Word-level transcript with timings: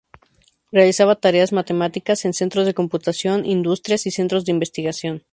Realizaba 0.71 1.15
tareas 1.19 1.53
matemáticas 1.53 2.25
en 2.25 2.33
centros 2.33 2.65
de 2.65 2.73
computación, 2.73 3.45
industrias 3.45 4.07
y 4.07 4.09
centros 4.09 4.45
de 4.45 4.51
investigación. 4.53 5.21